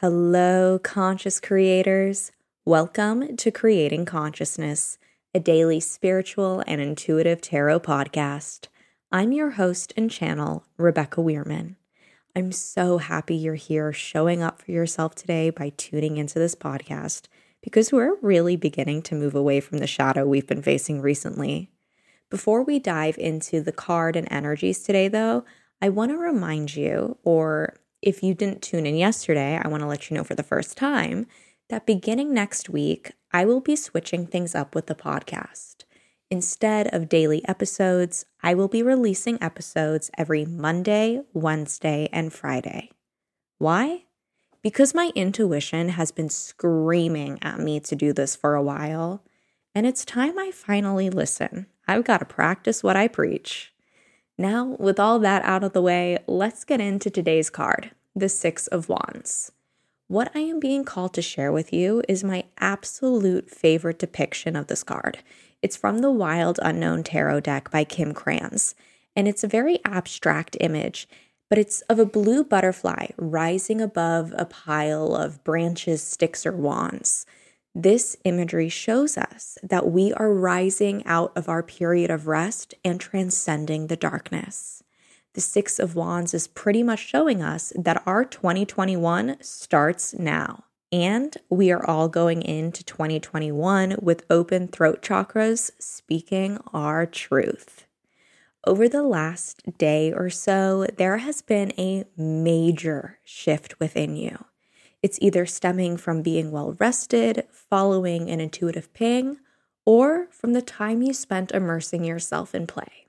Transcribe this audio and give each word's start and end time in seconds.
Hello, 0.00 0.78
conscious 0.78 1.40
creators. 1.40 2.30
Welcome 2.66 3.34
to 3.38 3.50
Creating 3.50 4.04
Consciousness, 4.04 4.98
a 5.32 5.40
daily 5.40 5.80
spiritual 5.80 6.62
and 6.66 6.82
intuitive 6.82 7.40
tarot 7.40 7.80
podcast. 7.80 8.66
I'm 9.10 9.32
your 9.32 9.52
host 9.52 9.94
and 9.96 10.10
channel, 10.10 10.66
Rebecca 10.76 11.22
Weirman. 11.22 11.76
I'm 12.36 12.52
so 12.52 12.98
happy 12.98 13.36
you're 13.36 13.54
here 13.54 13.90
showing 13.90 14.42
up 14.42 14.60
for 14.60 14.70
yourself 14.70 15.14
today 15.14 15.48
by 15.48 15.72
tuning 15.78 16.18
into 16.18 16.38
this 16.38 16.54
podcast 16.54 17.28
because 17.62 17.90
we're 17.90 18.18
really 18.20 18.56
beginning 18.56 19.00
to 19.04 19.14
move 19.14 19.34
away 19.34 19.60
from 19.60 19.78
the 19.78 19.86
shadow 19.86 20.26
we've 20.26 20.46
been 20.46 20.60
facing 20.60 21.00
recently. 21.00 21.70
Before 22.28 22.62
we 22.62 22.78
dive 22.78 23.16
into 23.16 23.62
the 23.62 23.72
card 23.72 24.14
and 24.14 24.28
energies 24.30 24.82
today, 24.82 25.08
though, 25.08 25.46
I 25.80 25.88
want 25.88 26.10
to 26.10 26.18
remind 26.18 26.76
you, 26.76 27.16
or 27.22 27.76
if 28.06 28.22
you 28.22 28.34
didn't 28.34 28.62
tune 28.62 28.86
in 28.86 28.94
yesterday, 28.94 29.60
I 29.60 29.66
want 29.66 29.82
to 29.82 29.88
let 29.88 30.08
you 30.08 30.16
know 30.16 30.22
for 30.22 30.36
the 30.36 30.44
first 30.44 30.76
time 30.76 31.26
that 31.68 31.86
beginning 31.86 32.32
next 32.32 32.70
week, 32.70 33.10
I 33.32 33.44
will 33.44 33.60
be 33.60 33.74
switching 33.74 34.28
things 34.28 34.54
up 34.54 34.76
with 34.76 34.86
the 34.86 34.94
podcast. 34.94 35.78
Instead 36.30 36.86
of 36.94 37.08
daily 37.08 37.46
episodes, 37.48 38.24
I 38.44 38.54
will 38.54 38.68
be 38.68 38.80
releasing 38.80 39.42
episodes 39.42 40.12
every 40.16 40.44
Monday, 40.44 41.22
Wednesday, 41.32 42.08
and 42.12 42.32
Friday. 42.32 42.92
Why? 43.58 44.04
Because 44.62 44.94
my 44.94 45.10
intuition 45.16 45.88
has 45.90 46.12
been 46.12 46.28
screaming 46.28 47.40
at 47.42 47.58
me 47.58 47.80
to 47.80 47.96
do 47.96 48.12
this 48.12 48.36
for 48.36 48.54
a 48.54 48.62
while, 48.62 49.24
and 49.74 49.84
it's 49.84 50.04
time 50.04 50.38
I 50.38 50.52
finally 50.52 51.10
listen. 51.10 51.66
I've 51.88 52.04
got 52.04 52.18
to 52.18 52.24
practice 52.24 52.84
what 52.84 52.96
I 52.96 53.08
preach. 53.08 53.72
Now, 54.38 54.76
with 54.78 55.00
all 55.00 55.18
that 55.20 55.42
out 55.44 55.64
of 55.64 55.72
the 55.72 55.80
way, 55.80 56.18
let's 56.26 56.64
get 56.64 56.80
into 56.80 57.10
today's 57.10 57.50
card 57.50 57.90
the 58.14 58.28
Six 58.28 58.66
of 58.68 58.88
Wands. 58.88 59.52
What 60.08 60.30
I 60.34 60.38
am 60.38 60.58
being 60.58 60.84
called 60.84 61.12
to 61.14 61.22
share 61.22 61.52
with 61.52 61.72
you 61.72 62.02
is 62.08 62.24
my 62.24 62.44
absolute 62.58 63.50
favorite 63.50 63.98
depiction 63.98 64.56
of 64.56 64.68
this 64.68 64.82
card. 64.82 65.18
It's 65.60 65.76
from 65.76 65.98
the 65.98 66.10
Wild 66.10 66.58
Unknown 66.62 67.02
Tarot 67.02 67.40
deck 67.40 67.70
by 67.70 67.84
Kim 67.84 68.14
Krans, 68.14 68.74
and 69.14 69.26
it's 69.26 69.44
a 69.44 69.48
very 69.48 69.80
abstract 69.84 70.56
image, 70.60 71.08
but 71.50 71.58
it's 71.58 71.80
of 71.82 71.98
a 71.98 72.06
blue 72.06 72.44
butterfly 72.44 73.08
rising 73.18 73.80
above 73.80 74.32
a 74.36 74.44
pile 74.44 75.14
of 75.14 75.44
branches, 75.44 76.02
sticks, 76.02 76.46
or 76.46 76.52
wands. 76.52 77.26
This 77.78 78.16
imagery 78.24 78.70
shows 78.70 79.18
us 79.18 79.58
that 79.62 79.90
we 79.90 80.10
are 80.14 80.32
rising 80.32 81.04
out 81.04 81.30
of 81.36 81.46
our 81.46 81.62
period 81.62 82.10
of 82.10 82.26
rest 82.26 82.72
and 82.82 82.98
transcending 82.98 83.88
the 83.88 83.98
darkness. 83.98 84.82
The 85.34 85.42
Six 85.42 85.78
of 85.78 85.94
Wands 85.94 86.32
is 86.32 86.48
pretty 86.48 86.82
much 86.82 87.00
showing 87.00 87.42
us 87.42 87.74
that 87.76 88.02
our 88.06 88.24
2021 88.24 89.36
starts 89.42 90.14
now. 90.14 90.64
And 90.90 91.36
we 91.50 91.70
are 91.70 91.84
all 91.84 92.08
going 92.08 92.40
into 92.40 92.82
2021 92.82 93.96
with 94.00 94.24
open 94.30 94.68
throat 94.68 95.02
chakras, 95.02 95.70
speaking 95.78 96.56
our 96.72 97.04
truth. 97.04 97.84
Over 98.66 98.88
the 98.88 99.02
last 99.02 99.76
day 99.76 100.14
or 100.14 100.30
so, 100.30 100.86
there 100.96 101.18
has 101.18 101.42
been 101.42 101.74
a 101.76 102.04
major 102.16 103.18
shift 103.22 103.78
within 103.78 104.16
you. 104.16 104.46
It's 105.06 105.20
either 105.22 105.46
stemming 105.46 105.98
from 105.98 106.20
being 106.20 106.50
well 106.50 106.72
rested, 106.80 107.44
following 107.52 108.28
an 108.28 108.40
intuitive 108.40 108.92
ping, 108.92 109.38
or 109.84 110.26
from 110.32 110.52
the 110.52 110.60
time 110.60 111.00
you 111.00 111.12
spent 111.12 111.52
immersing 111.52 112.04
yourself 112.04 112.56
in 112.56 112.66
play. 112.66 113.06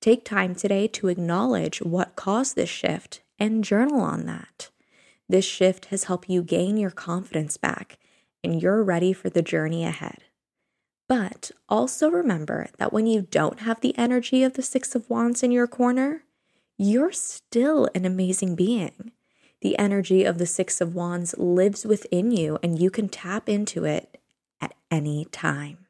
Take 0.00 0.24
time 0.24 0.54
today 0.54 0.86
to 0.86 1.08
acknowledge 1.08 1.82
what 1.82 2.14
caused 2.14 2.54
this 2.54 2.70
shift 2.70 3.22
and 3.40 3.64
journal 3.64 4.02
on 4.02 4.26
that. 4.26 4.70
This 5.28 5.44
shift 5.44 5.86
has 5.86 6.04
helped 6.04 6.30
you 6.30 6.44
gain 6.44 6.76
your 6.76 6.92
confidence 6.92 7.56
back, 7.56 7.98
and 8.44 8.62
you're 8.62 8.84
ready 8.84 9.12
for 9.12 9.28
the 9.28 9.42
journey 9.42 9.84
ahead. 9.84 10.18
But 11.08 11.50
also 11.68 12.08
remember 12.08 12.68
that 12.78 12.92
when 12.92 13.08
you 13.08 13.22
don't 13.22 13.58
have 13.58 13.80
the 13.80 13.98
energy 13.98 14.44
of 14.44 14.52
the 14.52 14.62
Six 14.62 14.94
of 14.94 15.10
Wands 15.10 15.42
in 15.42 15.50
your 15.50 15.66
corner, 15.66 16.22
you're 16.78 17.10
still 17.10 17.88
an 17.96 18.04
amazing 18.04 18.54
being. 18.54 19.10
The 19.66 19.78
energy 19.80 20.22
of 20.22 20.38
the 20.38 20.46
Six 20.46 20.80
of 20.80 20.94
Wands 20.94 21.34
lives 21.36 21.84
within 21.84 22.30
you, 22.30 22.56
and 22.62 22.80
you 22.80 22.88
can 22.88 23.08
tap 23.08 23.48
into 23.48 23.84
it 23.84 24.16
at 24.60 24.74
any 24.92 25.24
time. 25.32 25.88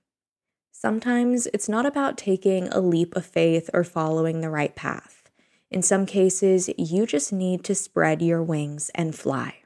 Sometimes 0.72 1.47
it's 1.48 1.69
not 1.69 1.84
about 1.84 2.16
taking 2.16 2.69
a 2.69 2.81
leap 2.81 3.15
of 3.15 3.26
faith 3.26 3.69
or 3.75 3.84
following 3.84 4.41
the 4.41 4.48
right 4.48 4.75
path. 4.75 5.31
In 5.70 5.82
some 5.82 6.06
cases, 6.06 6.70
you 6.78 7.04
just 7.04 7.34
need 7.34 7.65
to 7.65 7.75
spread 7.75 8.22
your 8.22 8.42
wings 8.42 8.91
and 8.94 9.15
fly. 9.15 9.56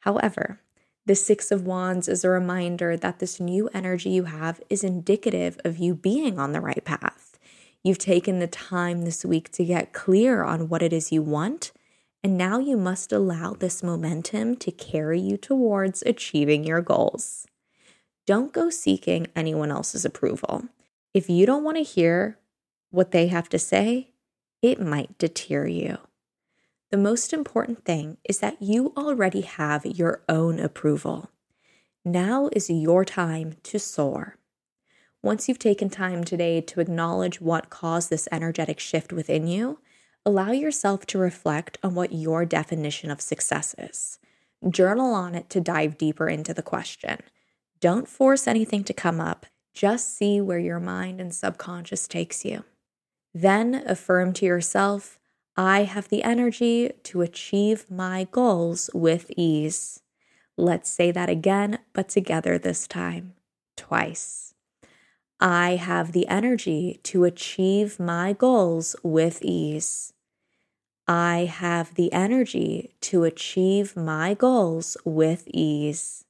However, 0.00 0.60
the 1.06 1.14
Six 1.14 1.50
of 1.50 1.64
Wands 1.64 2.08
is 2.08 2.24
a 2.24 2.28
reminder 2.28 2.94
that 2.94 3.20
this 3.20 3.40
new 3.40 3.70
energy 3.72 4.10
you 4.10 4.24
have 4.24 4.60
is 4.68 4.84
indicative 4.84 5.58
of 5.64 5.78
you 5.78 5.94
being 5.94 6.38
on 6.38 6.52
the 6.52 6.60
right 6.60 6.84
path. 6.84 7.38
You've 7.82 7.96
taken 7.96 8.38
the 8.38 8.46
time 8.46 9.00
this 9.00 9.24
week 9.24 9.50
to 9.52 9.64
get 9.64 9.94
clear 9.94 10.44
on 10.44 10.68
what 10.68 10.82
it 10.82 10.92
is 10.92 11.10
you 11.10 11.22
want 11.22 11.72
and 12.24 12.38
now 12.38 12.58
you 12.58 12.78
must 12.78 13.12
allow 13.12 13.52
this 13.52 13.82
momentum 13.82 14.56
to 14.56 14.72
carry 14.72 15.20
you 15.20 15.36
towards 15.36 16.02
achieving 16.06 16.64
your 16.64 16.80
goals. 16.80 17.46
Don't 18.26 18.50
go 18.50 18.70
seeking 18.70 19.26
anyone 19.36 19.70
else's 19.70 20.06
approval. 20.06 20.64
If 21.12 21.28
you 21.28 21.44
don't 21.44 21.62
want 21.62 21.76
to 21.76 21.82
hear 21.82 22.38
what 22.90 23.10
they 23.10 23.26
have 23.26 23.50
to 23.50 23.58
say, 23.58 24.14
it 24.62 24.80
might 24.80 25.18
deter 25.18 25.66
you. 25.66 25.98
The 26.90 26.96
most 26.96 27.34
important 27.34 27.84
thing 27.84 28.16
is 28.26 28.38
that 28.38 28.62
you 28.62 28.94
already 28.96 29.42
have 29.42 29.84
your 29.84 30.22
own 30.26 30.58
approval. 30.58 31.28
Now 32.06 32.48
is 32.52 32.70
your 32.70 33.04
time 33.04 33.56
to 33.64 33.78
soar. 33.78 34.38
Once 35.22 35.46
you've 35.46 35.58
taken 35.58 35.90
time 35.90 36.24
today 36.24 36.62
to 36.62 36.80
acknowledge 36.80 37.42
what 37.42 37.68
caused 37.68 38.08
this 38.08 38.28
energetic 38.32 38.80
shift 38.80 39.12
within 39.12 39.46
you, 39.46 39.78
Allow 40.26 40.52
yourself 40.52 41.04
to 41.06 41.18
reflect 41.18 41.76
on 41.82 41.94
what 41.94 42.12
your 42.12 42.46
definition 42.46 43.10
of 43.10 43.20
success 43.20 43.74
is. 43.76 44.18
Journal 44.68 45.12
on 45.12 45.34
it 45.34 45.50
to 45.50 45.60
dive 45.60 45.98
deeper 45.98 46.28
into 46.28 46.54
the 46.54 46.62
question. 46.62 47.18
Don't 47.80 48.08
force 48.08 48.48
anything 48.48 48.84
to 48.84 48.94
come 48.94 49.20
up, 49.20 49.44
just 49.74 50.16
see 50.16 50.40
where 50.40 50.58
your 50.58 50.80
mind 50.80 51.20
and 51.20 51.34
subconscious 51.34 52.08
takes 52.08 52.42
you. 52.42 52.64
Then 53.34 53.82
affirm 53.86 54.32
to 54.34 54.46
yourself, 54.46 55.18
I 55.56 55.82
have 55.82 56.08
the 56.08 56.22
energy 56.22 56.92
to 57.02 57.20
achieve 57.20 57.90
my 57.90 58.26
goals 58.30 58.88
with 58.94 59.30
ease. 59.36 60.00
Let's 60.56 60.88
say 60.88 61.10
that 61.10 61.28
again, 61.28 61.80
but 61.92 62.08
together 62.08 62.58
this 62.58 62.86
time, 62.86 63.34
twice. 63.76 64.54
I 65.46 65.76
have 65.76 66.12
the 66.12 66.26
energy 66.26 67.00
to 67.02 67.24
achieve 67.24 68.00
my 68.00 68.32
goals 68.32 68.96
with 69.02 69.42
ease. 69.42 70.14
I 71.06 71.50
have 71.52 71.96
the 71.96 72.10
energy 72.14 72.94
to 73.02 73.24
achieve 73.24 73.94
my 73.94 74.32
goals 74.32 74.96
with 75.04 75.46
ease. 75.48 76.24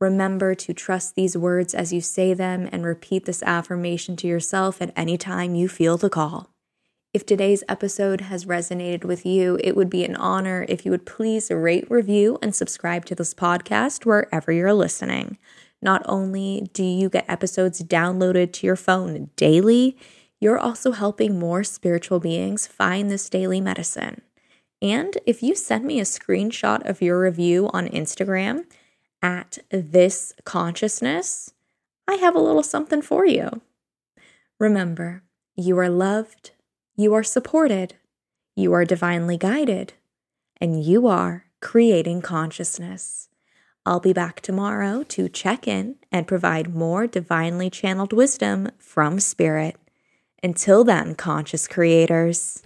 Remember 0.00 0.54
to 0.54 0.72
trust 0.72 1.16
these 1.16 1.36
words 1.36 1.74
as 1.74 1.92
you 1.92 2.00
say 2.00 2.32
them 2.32 2.68
and 2.70 2.86
repeat 2.86 3.24
this 3.24 3.42
affirmation 3.42 4.14
to 4.18 4.28
yourself 4.28 4.80
at 4.80 4.92
any 4.94 5.18
time 5.18 5.56
you 5.56 5.68
feel 5.68 5.96
the 5.96 6.08
call. 6.08 6.48
If 7.12 7.26
today's 7.26 7.64
episode 7.68 8.20
has 8.20 8.44
resonated 8.44 9.02
with 9.02 9.26
you, 9.26 9.58
it 9.64 9.74
would 9.74 9.90
be 9.90 10.04
an 10.04 10.14
honor 10.14 10.64
if 10.68 10.84
you 10.84 10.92
would 10.92 11.06
please 11.06 11.50
rate, 11.50 11.90
review, 11.90 12.38
and 12.40 12.54
subscribe 12.54 13.04
to 13.06 13.16
this 13.16 13.34
podcast 13.34 14.06
wherever 14.06 14.52
you're 14.52 14.72
listening. 14.72 15.38
Not 15.80 16.02
only 16.06 16.68
do 16.72 16.82
you 16.84 17.08
get 17.08 17.24
episodes 17.28 17.82
downloaded 17.82 18.52
to 18.54 18.66
your 18.66 18.76
phone 18.76 19.30
daily, 19.36 19.96
you're 20.40 20.58
also 20.58 20.92
helping 20.92 21.38
more 21.38 21.64
spiritual 21.64 22.20
beings 22.20 22.66
find 22.66 23.10
this 23.10 23.28
daily 23.28 23.60
medicine. 23.60 24.22
And 24.80 25.18
if 25.26 25.42
you 25.42 25.54
send 25.54 25.84
me 25.84 25.98
a 25.98 26.04
screenshot 26.04 26.88
of 26.88 27.02
your 27.02 27.20
review 27.20 27.68
on 27.72 27.88
Instagram 27.88 28.64
at 29.20 29.58
this 29.70 30.32
consciousness, 30.44 31.52
I 32.06 32.14
have 32.14 32.36
a 32.36 32.40
little 32.40 32.62
something 32.62 33.02
for 33.02 33.26
you. 33.26 33.60
Remember, 34.60 35.22
you 35.56 35.78
are 35.78 35.88
loved, 35.88 36.52
you 36.96 37.14
are 37.14 37.24
supported, 37.24 37.94
You 38.58 38.72
are 38.72 38.84
divinely 38.84 39.36
guided, 39.36 39.92
and 40.60 40.82
you 40.82 41.06
are 41.06 41.44
creating 41.60 42.22
consciousness. 42.22 43.28
I'll 43.86 44.00
be 44.00 44.12
back 44.12 44.40
tomorrow 44.40 45.02
to 45.04 45.28
check 45.28 45.66
in 45.66 45.96
and 46.12 46.26
provide 46.26 46.74
more 46.74 47.06
divinely 47.06 47.70
channeled 47.70 48.12
wisdom 48.12 48.70
from 48.78 49.20
Spirit. 49.20 49.76
Until 50.42 50.84
then, 50.84 51.14
conscious 51.14 51.66
creators. 51.66 52.62